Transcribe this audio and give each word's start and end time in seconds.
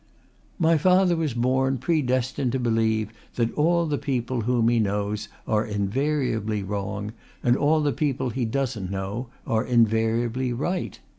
"My 0.57 0.79
father 0.79 1.15
was 1.15 1.35
born 1.35 1.77
predestined 1.77 2.53
to 2.53 2.59
believe 2.59 3.09
that 3.35 3.53
all 3.53 3.85
the 3.85 3.99
people 3.99 4.41
whom 4.41 4.67
he 4.67 4.79
knows 4.79 5.27
are 5.47 5.63
invariably 5.63 6.63
wrong, 6.63 7.11
and 7.43 7.55
all 7.55 7.81
the 7.81 7.93
people 7.93 8.31
he 8.31 8.43
doesn't 8.43 8.89
know 8.89 9.27
are 9.45 9.63
invariably 9.63 10.53
right. 10.53 10.97